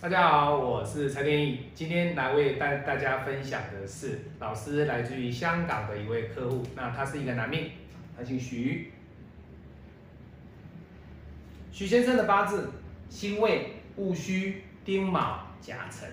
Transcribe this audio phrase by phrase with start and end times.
[0.00, 7.72] 大家好，我是蔡天意，今天来为大大家分享的是老师来自于香港的一位客户，那他是一个男命，
[8.16, 8.92] 他姓徐，
[11.72, 12.70] 徐先生的八字
[13.10, 16.08] 辛未、戊戌、丁卯、甲辰，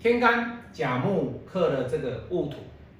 [0.00, 2.56] 天干甲木克了这个戊土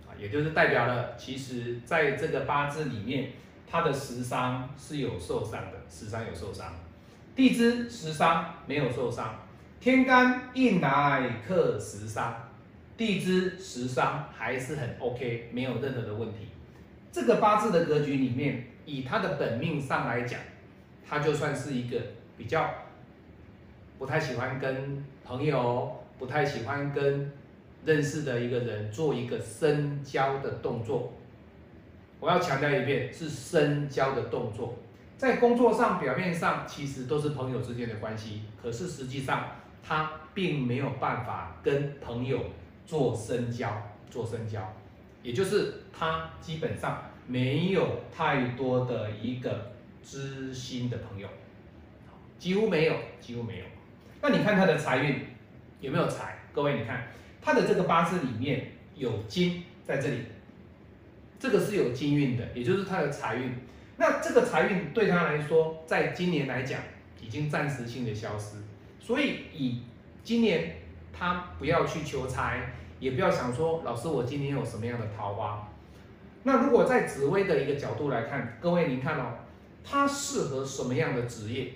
[0.07, 3.33] 啊，也就是代表了，其实在这个八字里面，
[3.69, 6.72] 他的食伤是有受伤的，食伤有受伤，
[7.35, 9.35] 地支食伤没有受伤。
[9.82, 12.32] 天干印来克食伤，
[12.96, 16.46] 地支食伤还是很 OK，没有任何的问题。
[17.11, 20.39] 这个八字的格局里面，以他的本命上来讲，
[21.05, 22.00] 他就算是一个
[22.39, 22.72] 比较
[23.99, 27.33] 不太喜欢跟朋友、不太喜欢跟
[27.85, 31.13] 认识的一个人做一个深交的动作。
[32.20, 34.78] 我要强调一遍，是深交的动作。
[35.16, 39.44] 在工作上表面上其实都是朋友之间的关系，可是实际上。
[39.83, 42.38] 他并没有办法跟朋友
[42.86, 44.72] 做深交，做深交，
[45.22, 49.72] 也就是他基本上没有太多的一个
[50.03, 51.28] 知心的朋友，
[52.38, 53.64] 几乎没有，几乎没有。
[54.20, 55.27] 那你看他的财运
[55.80, 56.38] 有没有财？
[56.53, 57.08] 各位，你看
[57.41, 60.19] 他的这个八字里面有金在这里，
[61.38, 63.53] 这个是有金运的，也就是他的财运。
[63.97, 66.80] 那这个财运对他来说，在今年来讲，
[67.20, 68.56] 已经暂时性的消失。
[69.03, 69.83] 所以以
[70.22, 70.77] 今年
[71.12, 75.69] 他不要去求财，也不要想说老师我今年有什么样的桃花。
[76.44, 79.39] 那如果在紫薇的一个角度来看，各位您看哦，
[79.84, 81.72] 他适合什么样的职业？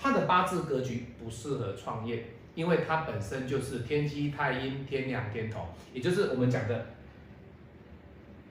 [0.00, 6.86] 他的八字格局不适合创业，因为他本身就是天机太阴天梁天同，也就是我们讲的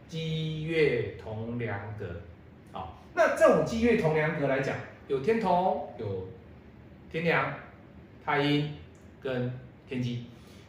[0.08, 2.06] 积月同梁格。
[2.72, 4.76] 好，那这种积月同梁格来讲，
[5.08, 6.28] 有天同有
[7.12, 7.52] 天梁。
[8.30, 8.72] 太阴
[9.20, 9.52] 跟
[9.88, 10.26] 天机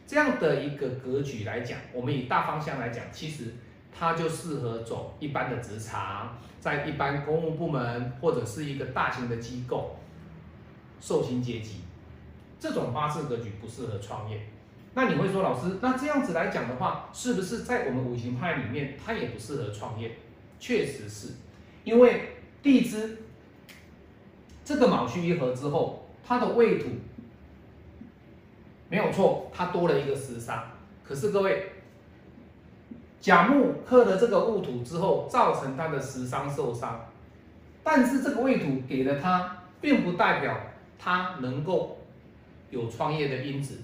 [0.07, 3.53] 这样的一个格局来讲，我们以大方向来讲，其实
[3.95, 9.95] 它就适合走一般的职场，在一般公务部门或者是一个大型的机构，
[10.99, 11.81] 受薪阶级，
[12.59, 14.41] 这种八字格局不适合创业。
[14.95, 20.17] 那你会说，老师，那这样子来讲的话，是不是在我们五行派里面，它也不适合创业？
[20.59, 21.33] 确实是，
[21.83, 22.29] 因为
[22.63, 23.19] 地支
[24.65, 26.87] 这个卯戌一合之后，它的未土。
[28.91, 30.69] 没有错，它多了一个食伤。
[31.01, 31.71] 可是各位，
[33.21, 37.07] 甲木克了这个戊土之后，造成他的食伤受伤。
[37.81, 40.57] 但是这个未土给了他，并不代表
[40.99, 41.99] 他能够
[42.69, 43.77] 有创业的因子，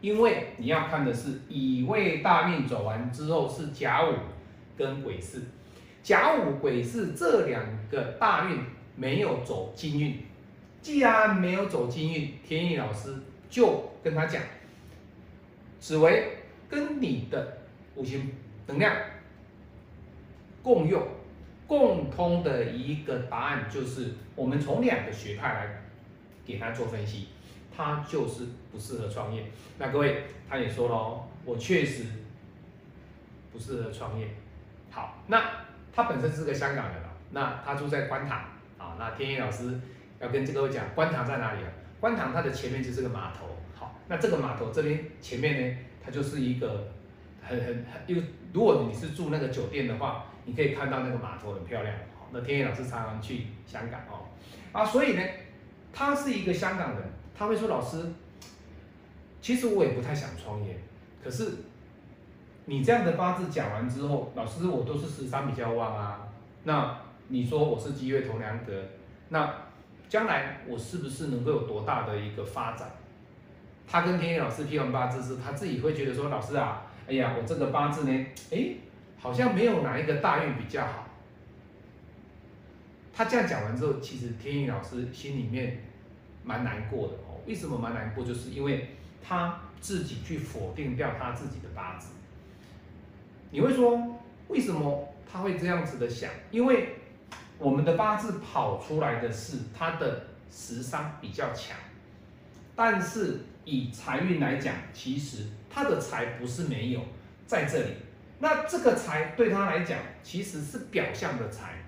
[0.00, 4.14] 因为你要看的是乙未大运走完之后是甲午
[4.76, 5.40] 跟癸巳，
[6.02, 8.58] 甲午癸巳这两个大运
[8.96, 10.18] 没有走金运。
[10.82, 13.14] 既然没有走金运，天意老师。
[13.48, 14.42] 就跟他讲，
[15.78, 16.38] 紫薇
[16.68, 17.58] 跟你的
[17.94, 18.30] 五行
[18.66, 18.94] 能量
[20.62, 21.02] 共用、
[21.66, 25.82] 共通的一个答案，就是我们从两个学派来
[26.44, 27.28] 给他做分析，
[27.74, 29.44] 他就是不适合创业。
[29.78, 32.04] 那各位，他也说了哦，我确实
[33.52, 34.28] 不适合创业。
[34.90, 35.42] 好，那
[35.92, 38.38] 他本身是个香港人啊，那他住在观塘
[38.78, 39.80] 啊，那天野老师
[40.20, 41.70] 要跟这个讲，观塘在哪里啊？
[42.00, 46.88] 观塘它的前面就是个码头，好，那这个码头这边前面呢，它就是一个
[47.42, 48.22] 很很很，因为
[48.52, 54.26] 如果你是住那个酒店的话，你可以看到那个码头很漂亮，好，那天野老师常常去香港哦，
[54.70, 55.22] 啊，所以呢，
[55.92, 57.02] 他是一个香港人，
[57.34, 58.04] 他会说老师，
[59.40, 60.78] 其实我也不太想创业，
[61.24, 61.50] 可是
[62.66, 66.28] 你这样的八字讲完之后，老师我都是十三比较旺啊，
[66.62, 68.72] 那你说我是积月同梁格，
[69.30, 69.67] 那。
[70.08, 72.90] 将来我是不是能够有多大的一个发展？
[73.86, 78.74] 他跟天野老师批完八字是，他自己会觉得说，老师啊，哎呀，我这个八字呢，哎，
[79.18, 81.06] 好像没有哪一个大运比较好。
[83.14, 85.82] 他这样讲完之后，其实天野老师心里面
[86.44, 87.40] 蛮难过的哦。
[87.46, 88.24] 为什么蛮难过？
[88.24, 88.88] 就是因为
[89.22, 92.12] 他自己去否定掉他自己的八字。
[93.50, 96.30] 你会说，为什么他会这样子的想？
[96.50, 96.94] 因为。
[97.58, 101.76] 我们的八字跑出来的是他的食伤比较强，
[102.76, 107.00] 但是以财运来讲，其实他的财不是没有
[107.48, 107.94] 在这里。
[108.38, 111.82] 那这个财对他来讲其实是表象的财，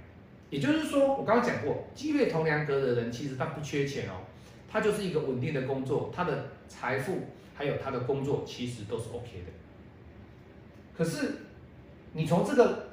[0.51, 4.27] 也就是说，我刚刚讲过，积月同梁格的人其实他不缺钱哦，
[4.69, 9.53] 他就是一个稳定的工作，他的财富还有他的工作其实都是 OK 的。
[10.99, 11.43] 可是
[12.13, 12.90] 你从这个。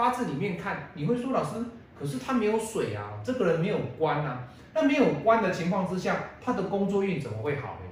[0.00, 1.62] 八字里面看，你会说老师，
[1.94, 7.90] 可是他没有水啊，这个人没有官啊，那没有官的情况之下，他的工作运怎么会好呢？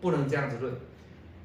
[0.00, 0.72] 不能这样子论，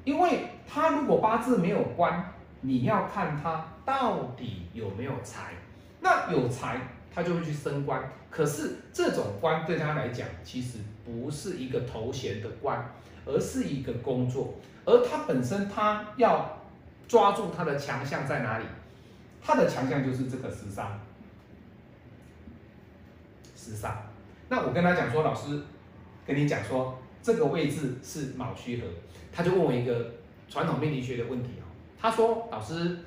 [0.04, 2.24] 因为他如果八字没有官，
[2.60, 5.54] 你要看他到底有没有财，
[5.98, 6.78] 那有财
[7.12, 8.00] 他就会去升官，
[8.30, 12.94] 可是这种官对他来讲，其实不是一个头衔的官，
[13.24, 14.54] 而是一个工作，
[14.84, 16.60] 而他本身他要
[17.08, 18.64] 抓住他的强项在哪里？
[19.46, 20.98] 他的强项就是这个时商。
[23.54, 23.96] 时尚，
[24.48, 25.60] 那我跟他讲说，老师
[26.24, 28.86] 跟你讲说，这个位置是卯戌合，
[29.32, 30.12] 他就问我一个
[30.48, 31.66] 传统命理学的问题哦。
[32.00, 32.98] 他说，老师，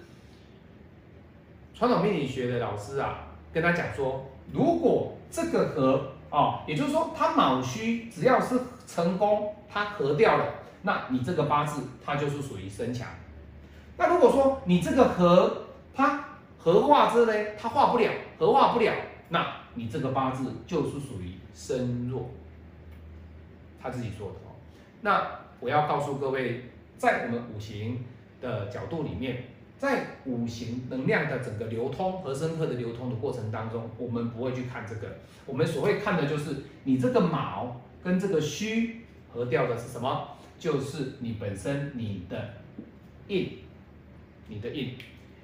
[1.74, 13.08] 传统命理学的老师啊，跟他讲说，如果这个合哦，也就是说，他卯戌只要是成功，他合掉了，那你这个八字它就是属于身强。
[13.98, 15.69] 那如果说你这个合，
[16.74, 18.94] 合化之呢，它化不了，合化不了，
[19.30, 19.60] 那。
[19.76, 22.32] 你这个八字就是属于身弱，
[23.82, 24.58] 他自己说的哦。
[25.02, 26.66] 那我要告诉各位，
[26.98, 28.04] 在我们五行
[28.42, 29.44] 的角度里面，
[29.78, 39.02] 在五行能量的整个流通和深刻的流通的过程当中，我们不会去看这个，我们所会看的就是你这个卯跟这个戌
[39.32, 40.30] 合掉的是什么？
[40.58, 42.56] 就是你本身你的
[43.28, 43.60] 印，
[44.48, 44.96] 你的印，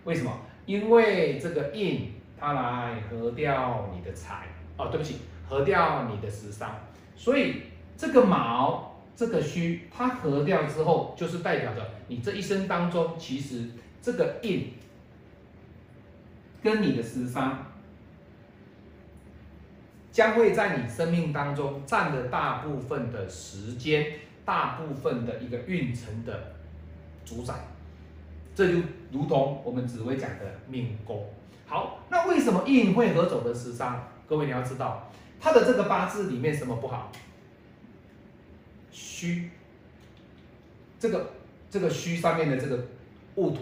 [0.04, 0.42] 为什么？
[0.66, 2.12] 因为这个印。
[2.38, 6.70] 它来合掉你的财哦，对不起，合掉你的食伤，
[7.16, 7.62] 所以
[7.98, 13.70] 这个卯，这个戌，它合掉之后，就是代表着你这一生当中，其实
[14.02, 14.74] 这个印
[16.62, 17.72] 跟你的食伤，
[20.12, 24.08] 将会在你生命当中占了大部分的时间，
[24.44, 26.54] 大部分的一个运程的
[27.24, 27.54] 主宰，
[28.56, 28.80] 这就
[29.12, 31.30] 如同我们紫薇讲的命宫。
[31.68, 34.08] 好，那为什么印会合走的时伤？
[34.28, 35.12] 各位你要知道，
[35.42, 37.12] 他的这个八字里面什么不好？
[38.92, 39.50] 虚，
[40.98, 41.32] 这个
[41.70, 42.88] 这个虚上面的这个
[43.36, 43.58] 戊土，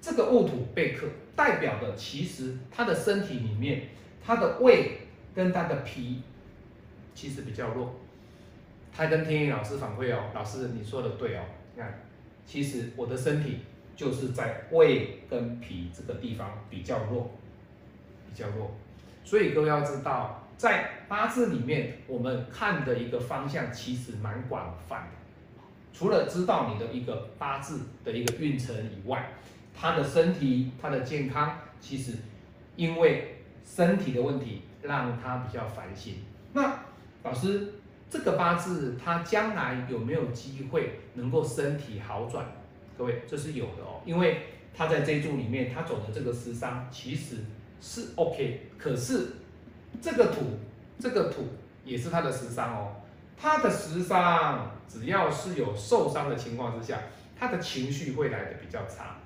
[0.00, 1.06] 这个戊土被克，
[1.36, 3.90] 代表的其实他的身体里面，
[4.24, 5.02] 他的胃
[5.34, 6.22] 跟他的脾
[7.14, 7.94] 其实比较弱。
[8.92, 11.42] 他跟天意老师反馈哦，老师你说的对哦，
[11.76, 12.00] 你看，
[12.44, 13.60] 其实我的身体。
[14.00, 17.30] 就是在胃跟脾这个地方比较弱，
[18.26, 18.70] 比较弱，
[19.24, 25.62] 所以各位要知道，在八字里面，我们看的一个方向其实蛮广泛的。
[25.92, 29.32] 除了知道你的一个八字的一个运程以外，
[29.78, 32.14] 他的身体、他的健康，其实
[32.76, 36.24] 因为身体的问题，让他比较烦心。
[36.54, 36.74] 那
[37.22, 37.74] 老师，
[38.08, 42.46] 这个八字他将来有没有机会能够身体好转？
[43.00, 44.42] 各位，这是有的哦，因为
[44.74, 47.36] 他在这一柱里面，他走的这个时伤其实
[47.80, 49.28] 是 OK，可是
[50.02, 50.58] 这个土，
[50.98, 51.48] 这个土
[51.82, 52.96] 也是他的时伤哦。
[53.38, 57.00] 他的时伤只要是有受伤的情况之下，
[57.38, 59.16] 他的情绪会来的比较差。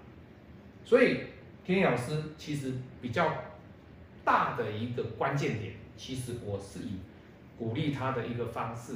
[0.84, 1.22] 所以
[1.64, 3.28] 天老师其实比较
[4.24, 7.00] 大的一个关键点，其实我是以
[7.58, 8.92] 鼓励他的一个方式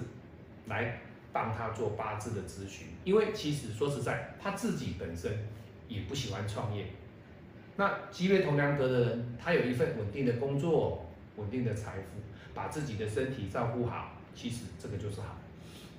[0.69, 1.01] 来。
[1.33, 5.47] 帮他做八字的咨询，因为其实说实在，他自己本身
[5.87, 6.87] 也不喜欢创业。
[7.77, 11.06] 那积月同梁格的人，他有一份稳定的工作、
[11.37, 12.20] 稳定的财富，
[12.55, 15.37] 把自己的身体照顾好，其实这个就是好。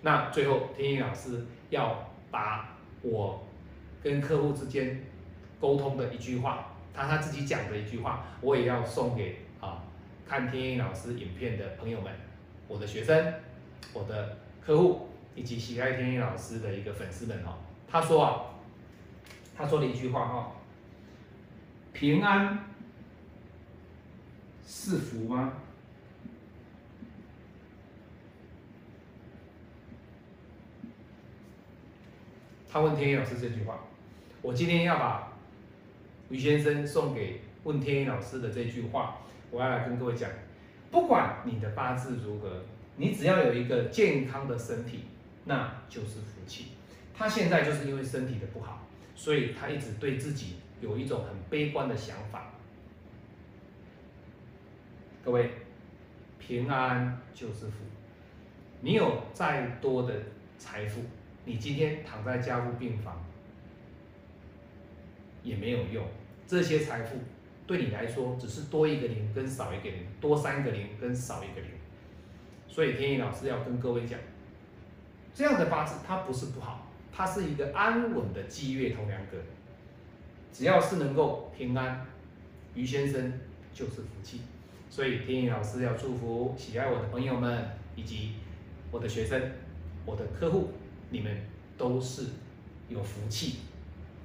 [0.01, 3.45] 那最后，天意老师要把我
[4.01, 5.03] 跟客户之间
[5.61, 9.83] 沟通的一句话，他他自己讲的一句话，我也要送给啊
[10.27, 12.11] 看天意老师影片的朋友们，
[12.67, 13.33] 我的学生，
[13.93, 15.08] 我的客户。
[15.35, 17.57] 以及喜爱天意老师的一个粉丝们哈，
[17.87, 18.45] 他说啊，
[19.55, 20.51] 他说了一句话哈，
[21.93, 22.65] 平安
[24.65, 25.53] 是福吗？
[32.71, 33.79] 他问天意老师这句话，
[34.41, 35.33] 我今天要把
[36.29, 39.19] 于先生送给问天意老师的这句话，
[39.49, 40.29] 我要来跟各位讲，
[40.91, 42.61] 不管你的八字如何，
[42.97, 45.05] 你只要有一个健康的身体。
[45.49, 46.67] 那就是福气。
[47.11, 52.53] 他现在就是因为身体的不好，所以他一直对自己有一种很悲观的想法。
[55.25, 55.49] 各位，
[56.37, 57.83] 平安就是福。
[58.81, 60.13] 你有再多的
[60.59, 61.01] 财富，
[61.45, 63.25] 你今天躺在家护病房
[65.41, 66.05] 也没有用。
[66.45, 67.17] 这些财富
[67.65, 71.71] 对你来说，只是多一个零跟少一个零，多三个零跟少一个零。
[72.67, 74.19] 所以天意老师要跟各位讲。
[75.33, 79.37] 这样的八字它不是不好，它是一个安稳的积月同梁格。
[80.51, 82.05] 只要是能够平安，
[82.73, 83.33] 于先生
[83.73, 84.41] 就是福气。
[84.89, 87.63] 所以天意老师要祝福喜爱我的朋友们
[87.95, 88.33] 以及
[88.91, 89.39] 我的学生、
[90.05, 90.71] 我的客户，
[91.11, 91.31] 你们
[91.77, 92.25] 都是
[92.89, 93.59] 有福气，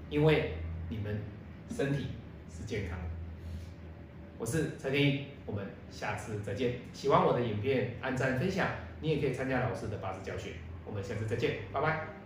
[0.09, 0.55] 因为
[0.89, 1.19] 你们
[1.71, 2.07] 身体
[2.51, 3.05] 是健康的。
[4.39, 6.77] 我是陈天意，我们下次再见。
[6.93, 8.69] 喜欢我的影片，按赞分享，
[9.01, 10.53] 你也可以参加老师的八字教学。
[10.87, 12.24] 我们下次再见，拜拜。